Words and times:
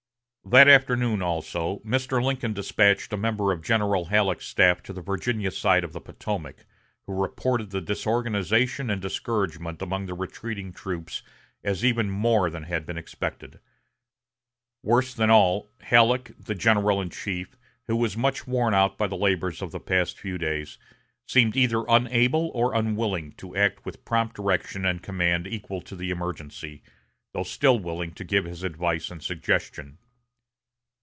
That 0.43 0.67
afternoon, 0.67 1.21
also, 1.21 1.79
Mr. 1.85 2.21
Lincoln 2.21 2.51
despatched 2.51 3.13
a 3.13 3.17
member 3.17 3.53
of 3.53 3.61
General 3.63 4.05
Halleck's 4.05 4.45
staff 4.47 4.83
to 4.83 4.91
the 4.91 4.99
Virginia 5.01 5.49
side 5.49 5.85
of 5.85 5.93
the 5.93 6.01
Potomac, 6.01 6.65
who 7.07 7.13
reported 7.13 7.69
the 7.69 7.79
disorganization 7.79 8.89
and 8.89 9.01
discouragement 9.01 9.81
among 9.81 10.07
the 10.07 10.13
retreating 10.13 10.73
troops 10.73 11.23
as 11.63 11.85
even 11.85 12.09
more 12.09 12.49
than 12.49 12.63
had 12.63 12.85
been 12.85 12.97
expected. 12.97 13.59
Worse 14.83 15.13
than 15.13 15.29
all, 15.29 15.71
Halleck, 15.79 16.31
the 16.37 16.55
general 16.55 16.99
in 16.99 17.11
chief, 17.11 17.55
who 17.87 17.95
was 17.95 18.17
much 18.17 18.45
worn 18.45 18.73
out 18.73 18.97
by 18.97 19.07
the 19.07 19.15
labors 19.15 19.61
of 19.61 19.71
the 19.71 19.79
past 19.79 20.19
few 20.19 20.37
days, 20.37 20.77
seemed 21.27 21.55
either 21.55 21.85
unable 21.87 22.49
or 22.53 22.73
unwilling 22.73 23.31
to 23.33 23.55
act 23.55 23.85
with 23.85 24.03
prompt 24.03 24.35
direction 24.35 24.83
and 24.85 25.01
command 25.03 25.47
equal 25.47 25.79
to 25.81 25.95
the 25.95 26.09
emergency, 26.09 26.81
though 27.31 27.43
still 27.43 27.79
willing 27.79 28.11
to 28.11 28.25
give 28.25 28.43
his 28.43 28.63
advice 28.63 29.09
and 29.11 29.23
suggestion. 29.23 29.97